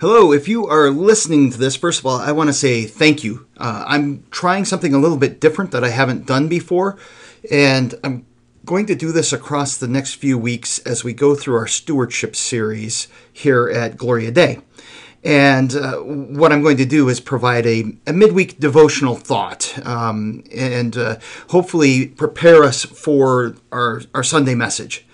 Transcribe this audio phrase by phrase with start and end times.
[0.00, 3.24] Hello, if you are listening to this, first of all, I want to say thank
[3.24, 3.48] you.
[3.56, 6.96] Uh, I'm trying something a little bit different that I haven't done before,
[7.50, 8.24] and I'm
[8.64, 12.36] going to do this across the next few weeks as we go through our stewardship
[12.36, 14.60] series here at Gloria Dei.
[15.24, 20.44] And uh, what I'm going to do is provide a, a midweek devotional thought um,
[20.54, 21.16] and uh,
[21.48, 25.07] hopefully prepare us for our, our Sunday message.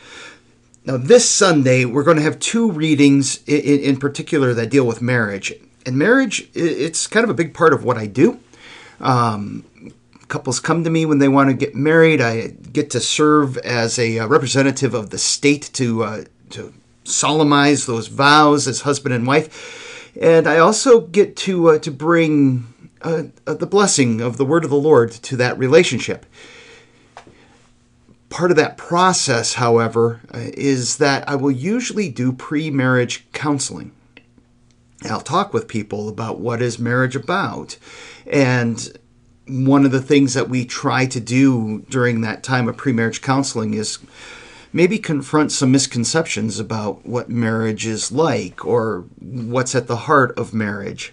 [0.87, 5.01] Now, this Sunday, we're going to have two readings in, in, particular that deal with
[5.01, 5.51] marriage.
[5.87, 8.39] And marriage, it's kind of a big part of what I do.
[9.01, 9.65] Um,
[10.29, 12.21] couples come to me when they want to get married.
[12.21, 17.87] I get to serve as a uh, representative of the state to, uh, to solemnize
[17.87, 20.13] those vows as husband and wife.
[20.21, 22.67] And I also get to, uh, to bring
[23.01, 26.27] uh, uh, the blessing of the word of the Lord to that relationship.
[28.35, 33.93] Part of that process, however, uh, is that I will usually do pre marriage counseling.
[35.05, 37.77] I'll talk with people about what is marriage about.
[38.27, 38.99] And
[39.47, 43.23] one of the things that we try to do during that time of pre marriage
[43.23, 44.01] counseling is
[44.73, 50.53] maybe confront some misconceptions about what marriage is like or what's at the heart of
[50.53, 51.13] marriage.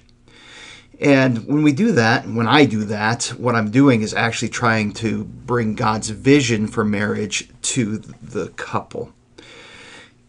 [1.01, 4.93] And when we do that, when I do that, what I'm doing is actually trying
[4.93, 9.11] to bring God's vision for marriage to the couple.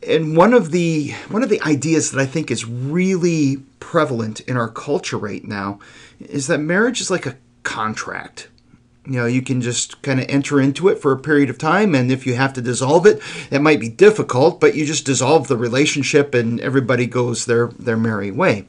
[0.06, 4.56] And one of the one of the ideas that I think is really prevalent in
[4.56, 5.78] our culture right now
[6.18, 8.48] is that marriage is like a contract.
[9.04, 11.94] You know, you can just kind of enter into it for a period of time,
[11.94, 15.48] and if you have to dissolve it, it might be difficult, but you just dissolve
[15.48, 18.68] the relationship and everybody goes their, their merry way.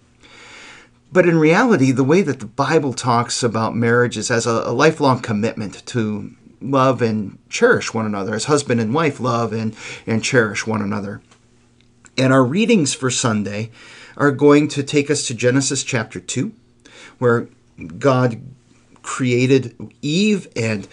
[1.13, 4.73] But in reality, the way that the Bible talks about marriage is as a, a
[4.73, 9.75] lifelong commitment to love and cherish one another, as husband and wife love and,
[10.07, 11.21] and cherish one another.
[12.17, 13.69] And our readings for Sunday
[14.17, 16.51] are going to take us to Genesis chapter 2,
[17.19, 17.47] where
[17.99, 18.41] God
[19.03, 20.87] created Eve, and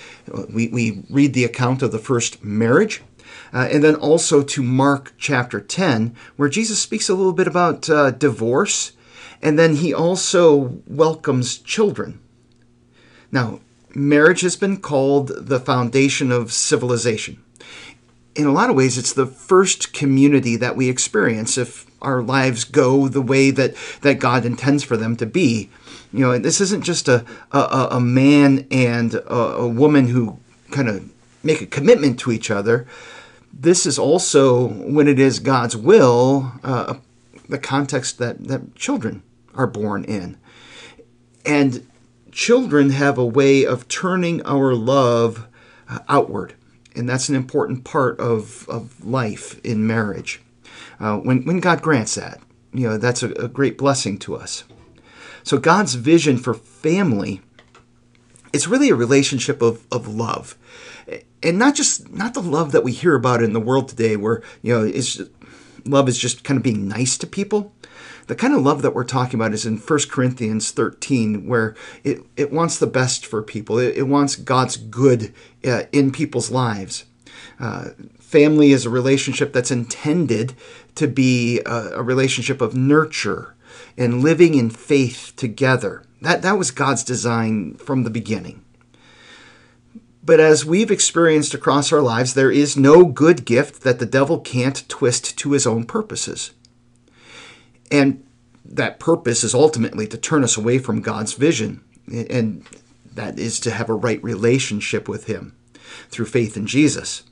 [0.51, 3.03] we, we read the account of the first marriage.
[3.55, 7.89] Uh, and then also to Mark chapter 10, where Jesus speaks a little bit about
[7.89, 8.93] uh, divorce
[9.43, 12.21] and then he also welcomes children.
[13.33, 13.61] Now,
[13.95, 17.43] marriage has been called the foundation of civilization.
[18.35, 22.65] In a lot of ways, it's the first community that we experience if our lives
[22.65, 25.71] go the way that, that God intends for them to be.
[26.13, 30.39] You know, this isn't just a, a, a man and a, a woman who
[30.71, 31.11] kind of
[31.43, 32.87] make a commitment to each other.
[33.53, 36.95] This is also, when it is God's will, uh,
[37.49, 39.23] the context that, that children
[39.61, 40.39] are born in.
[41.45, 41.87] And
[42.33, 45.47] children have a way of turning our love
[45.89, 46.55] uh, outward.
[46.97, 50.41] And that's an important part of, of life in marriage.
[50.99, 52.41] Uh, when, when God grants that,
[52.73, 54.65] you know, that's a, a great blessing to us.
[55.43, 57.43] So God's vision for family
[58.53, 60.57] it's really a relationship of, of love.
[61.43, 64.43] And not just not the love that we hear about in the world today where,
[64.63, 65.21] you know, it's
[65.85, 67.73] love is just kind of being nice to people
[68.31, 71.75] the kind of love that we're talking about is in 1 Corinthians 13, where
[72.05, 76.49] it, it wants the best for people, it, it wants God's good uh, in people's
[76.49, 77.07] lives.
[77.59, 77.89] Uh,
[78.21, 80.55] family is a relationship that's intended
[80.95, 83.57] to be a, a relationship of nurture
[83.99, 86.05] and living in faith together.
[86.21, 88.65] That, that was God's design from the beginning.
[90.23, 94.39] But as we've experienced across our lives, there is no good gift that the devil
[94.39, 96.53] can't twist to his own purposes.
[97.91, 98.25] And
[98.65, 102.65] that purpose is ultimately to turn us away from God's vision, and
[103.15, 105.57] that is to have a right relationship with Him
[106.09, 107.25] through faith in Jesus.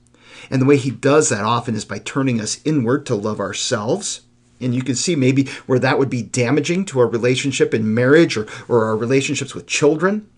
[0.51, 4.23] And the way He does that often is by turning us inward to love ourselves.
[4.61, 8.37] And you can see maybe where that would be damaging to our relationship in marriage
[8.37, 10.29] or, or our relationships with children.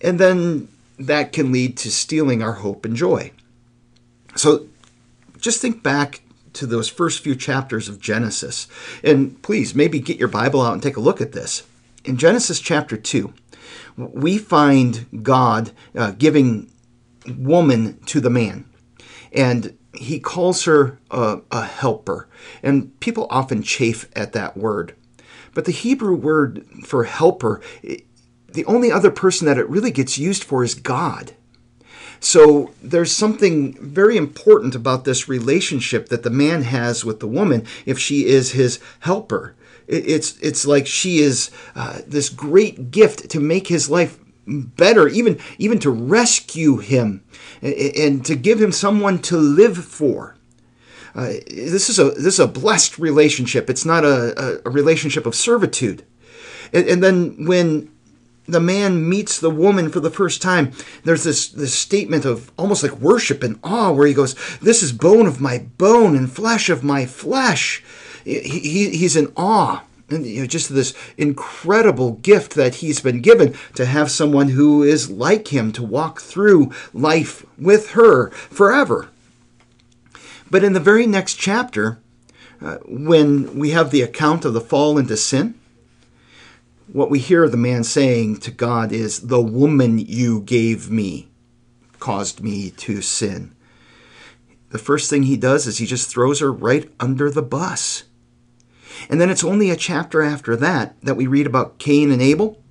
[0.00, 0.68] And then
[0.98, 3.30] that can lead to stealing our hope and joy.
[4.34, 4.66] So
[5.38, 6.22] just think back
[6.56, 8.68] to those first few chapters of Genesis.
[9.02, 11.62] And please, maybe get your Bible out and take a look at this.
[12.04, 13.32] In Genesis chapter 2,
[13.96, 16.70] we find God uh, giving
[17.36, 18.64] woman to the man.
[19.32, 22.28] And he calls her a, a helper.
[22.62, 24.94] And people often chafe at that word.
[25.54, 30.44] But the Hebrew word for helper, the only other person that it really gets used
[30.44, 31.32] for is God.
[32.20, 37.66] So there's something very important about this relationship that the man has with the woman
[37.84, 39.54] if she is his helper.
[39.88, 45.38] It's it's like she is uh, this great gift to make his life better, even
[45.58, 47.24] even to rescue him
[47.62, 50.36] and to give him someone to live for.
[51.14, 53.70] Uh, this is a this is a blessed relationship.
[53.70, 56.04] It's not a, a, a relationship of servitude.
[56.72, 57.90] And, and then when
[58.46, 60.72] the man meets the woman for the first time,
[61.04, 64.92] there's this, this statement of almost like worship and awe where he goes, This is
[64.92, 67.82] bone of my bone and flesh of my flesh.
[68.24, 69.82] He, he, he's in awe.
[70.08, 74.84] And you know, just this incredible gift that he's been given to have someone who
[74.84, 79.08] is like him to walk through life with her forever.
[80.48, 81.98] But in the very next chapter,
[82.60, 85.54] uh, when we have the account of the fall into sin,
[86.88, 91.28] what we hear the man saying to God is, The woman you gave me
[91.98, 93.54] caused me to sin.
[94.70, 98.04] The first thing he does is he just throws her right under the bus.
[99.08, 102.62] And then it's only a chapter after that that we read about Cain and Abel,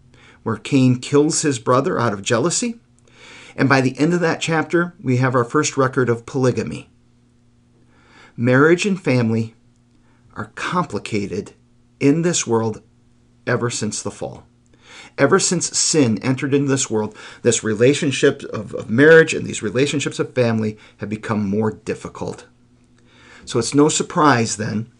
[0.44, 2.80] where Cain kills his brother out of jealousy.
[3.56, 6.90] And by the end of that chapter, we have our first record of polygamy.
[8.36, 9.56] Marriage and family
[10.36, 11.54] are complicated
[12.00, 12.82] in this world
[13.47, 14.45] ever since the fall.
[15.18, 20.19] Ever since sin entered into this world, this relationship of, of marriage and these relationships
[20.19, 22.45] of family have become more difficult.
[23.45, 24.92] So it's no surprise then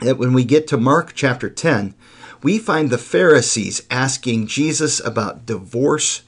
[0.00, 1.94] that when we get to Mark chapter 10,
[2.42, 6.22] we find the Pharisees asking Jesus about divorce,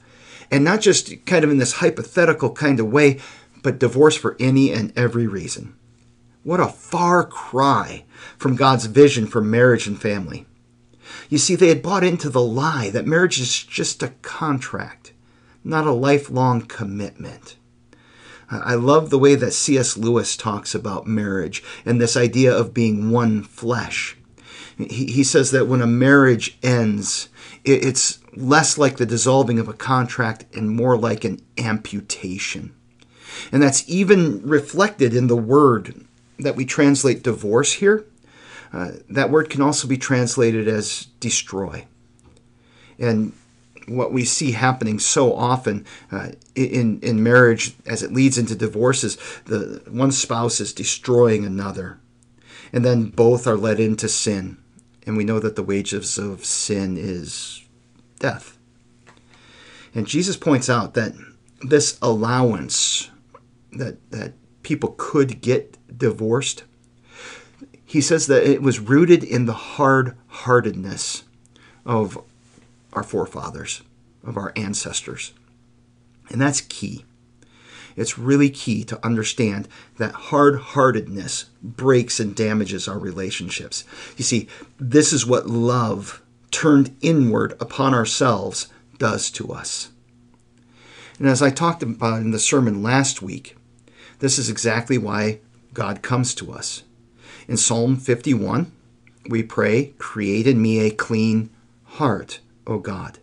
[0.49, 3.19] and not just kind of in this hypothetical kind of way,
[3.61, 5.75] but divorce for any and every reason.
[6.43, 8.05] What a far cry
[8.37, 10.45] from God's vision for marriage and family.
[11.29, 15.13] You see, they had bought into the lie that marriage is just a contract,
[15.63, 17.55] not a lifelong commitment.
[18.51, 19.95] I love the way that C.S.
[19.95, 24.17] Lewis talks about marriage and this idea of being one flesh.
[24.77, 27.27] He, says that when a marriage ends,
[27.65, 32.73] it's less like the dissolving of a contract and more like an amputation.
[33.51, 36.05] And that's even reflected in the word
[36.39, 38.05] that we translate divorce here.
[38.71, 41.85] Uh, that word can also be translated as destroy.
[42.99, 43.33] And
[43.87, 49.17] what we see happening so often uh, in in marriage as it leads into divorces,
[49.45, 51.99] the one spouse is destroying another,
[52.71, 54.57] and then both are led into sin,
[55.05, 57.63] and we know that the wages of sin is
[58.19, 58.57] death.
[59.95, 61.13] And Jesus points out that
[61.61, 63.09] this allowance
[63.71, 66.63] that that people could get divorced
[67.89, 71.23] he says that it was rooted in the hard heartedness
[71.87, 72.23] of
[72.93, 73.81] our forefathers,
[74.23, 75.33] of our ancestors.
[76.29, 77.03] And that's key.
[77.95, 83.85] It's really key to understand that hard heartedness breaks and damages our relationships.
[84.17, 84.47] You see,
[84.79, 86.21] this is what love
[86.51, 88.67] turned inward upon ourselves
[88.99, 89.89] does to us.
[91.17, 93.57] And as I talked about in the sermon last week,
[94.19, 95.39] this is exactly why
[95.73, 96.83] God comes to us.
[97.49, 98.71] In Psalm 51,
[99.27, 101.49] we pray, Create in me a clean
[101.83, 103.17] heart, O God.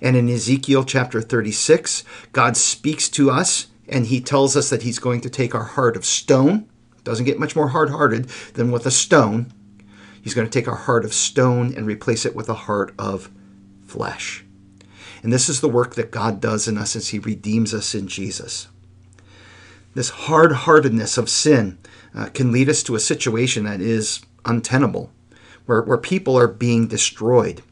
[0.00, 2.02] And in Ezekiel chapter 36,
[2.32, 5.94] God speaks to us and he tells us that he's going to take our heart
[5.94, 6.70] of stone.
[7.04, 9.52] Doesn't get much more hard hearted than with a stone.
[10.22, 13.30] He's going to take our heart of stone and replace it with a heart of
[13.84, 14.42] flesh.
[15.22, 18.08] And this is the work that God does in us as he redeems us in
[18.08, 18.68] Jesus.
[19.94, 21.78] This hard heartedness of sin
[22.14, 25.10] uh, can lead us to a situation that is untenable,
[25.66, 27.62] where, where people are being destroyed.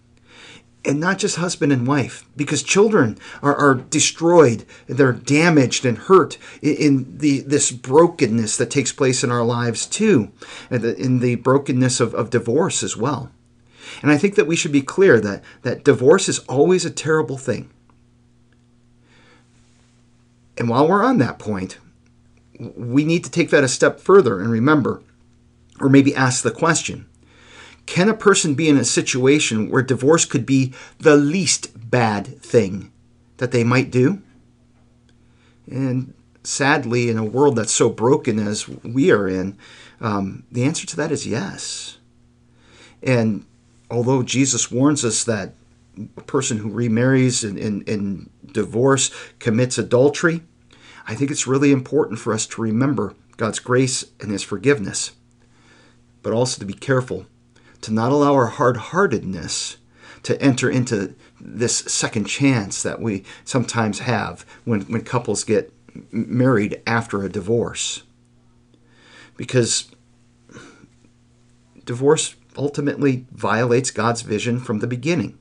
[0.85, 6.39] And not just husband and wife, because children are, are destroyed, they're damaged and hurt
[6.63, 10.31] in, in the this brokenness that takes place in our lives too,
[10.71, 13.31] and the, in the brokenness of, of divorce as well.
[14.03, 17.39] And I think that we should be clear that, that divorce is always a terrible
[17.39, 17.71] thing.
[20.57, 21.79] And while we're on that point,
[22.59, 25.03] we need to take that a step further and remember,
[25.81, 27.07] or maybe ask the question
[27.89, 32.93] can a person be in a situation where divorce could be the least bad thing
[33.39, 34.21] that they might do?
[35.71, 36.13] And
[36.45, 39.57] sadly, in a world that's so broken as we are in,
[40.03, 41.97] um, the answer to that is yes.
[43.03, 43.47] And
[43.91, 45.55] although Jesus warns us that
[45.97, 50.43] a person who remarries in, in, in divorce commits adultery,
[51.09, 55.13] I think it's really important for us to remember God's grace and His forgiveness,
[56.23, 57.27] but also to be careful
[57.81, 59.79] to not allow our hard heartedness
[60.25, 65.73] to enter into this second chance that we sometimes have when, when couples get
[66.13, 68.03] married after a divorce.
[69.37, 69.91] Because
[71.87, 75.39] divorce ultimately violates God's vision from the beginning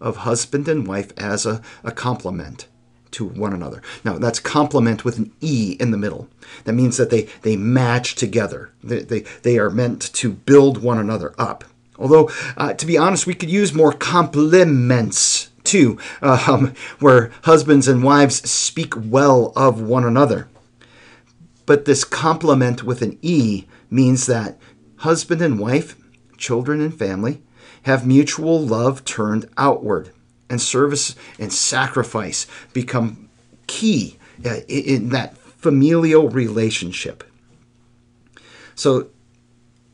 [0.00, 2.66] of husband and wife as a, a complement
[3.14, 3.82] to one another.
[4.04, 6.28] Now, that's complement with an E in the middle.
[6.64, 8.70] That means that they, they match together.
[8.82, 11.64] They, they, they are meant to build one another up.
[11.98, 18.02] Although, uh, to be honest, we could use more compliments too, um, where husbands and
[18.02, 20.48] wives speak well of one another.
[21.66, 24.58] But this complement with an E means that
[24.96, 25.96] husband and wife,
[26.36, 27.42] children and family,
[27.84, 30.10] have mutual love turned outward,
[30.48, 33.28] and service and sacrifice become
[33.66, 37.24] key uh, in that familial relationship.
[38.74, 39.08] So,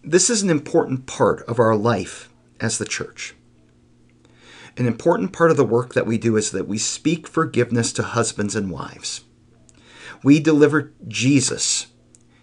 [0.03, 3.35] this is an important part of our life as the church.
[4.77, 8.03] An important part of the work that we do is that we speak forgiveness to
[8.03, 9.25] husbands and wives.
[10.23, 11.89] We deliver Jesus,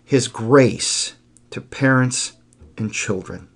[0.04, 1.16] His grace,
[1.50, 2.34] to parents
[2.78, 3.50] and children.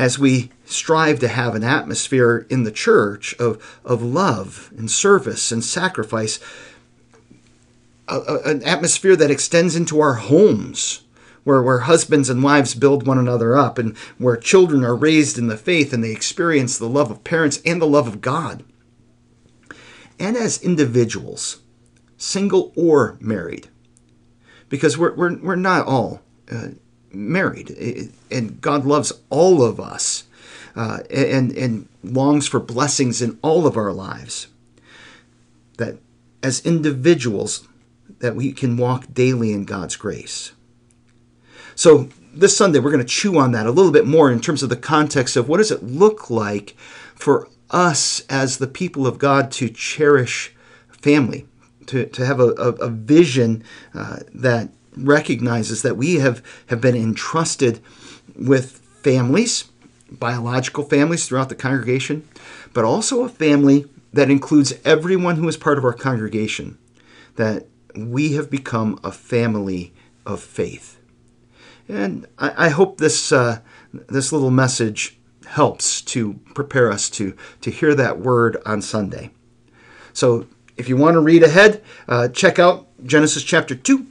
[0.00, 5.52] As we strive to have an atmosphere in the church of, of love and service
[5.52, 6.40] and sacrifice,
[8.08, 11.02] a, a, an atmosphere that extends into our homes,
[11.44, 15.48] where, where husbands and wives build one another up, and where children are raised in
[15.48, 18.64] the faith and they experience the love of parents and the love of God.
[20.18, 21.60] And as individuals,
[22.16, 23.68] single or married,
[24.70, 26.68] because we're, we're, we're not all uh,
[27.12, 30.24] married, and God loves all of us
[30.76, 34.48] uh, and, and longs for blessings in all of our lives.
[35.78, 35.98] That
[36.42, 37.66] as individuals,
[38.20, 40.52] that we can walk daily in God's grace.
[41.74, 44.62] So this Sunday, we're going to chew on that a little bit more in terms
[44.62, 46.76] of the context of what does it look like
[47.14, 50.54] for us as the people of God to cherish
[50.90, 51.46] family,
[51.86, 53.64] to, to have a, a, a vision
[53.94, 57.80] uh, that recognizes that we have, have been entrusted
[58.36, 59.70] with families,
[60.10, 62.28] biological families throughout the congregation,
[62.72, 66.78] but also a family that includes everyone who is part of our congregation,
[67.36, 69.92] that we have become a family
[70.26, 70.98] of faith.
[71.88, 73.60] And I, I hope this, uh,
[73.92, 79.30] this little message helps to prepare us to, to hear that word on Sunday.
[80.12, 84.06] So if you want to read ahead, uh, check out Genesis chapter 2,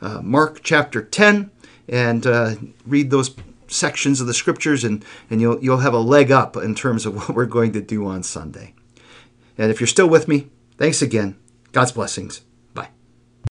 [0.00, 1.50] uh, Mark chapter 10,
[1.88, 2.54] and uh,
[2.86, 3.34] read those
[3.68, 7.14] sections of the scriptures, and, and you'll, you'll have a leg up in terms of
[7.28, 8.74] what we're going to do on Sunday.
[9.58, 11.36] And if you're still with me, thanks again.
[11.72, 12.42] God's blessings.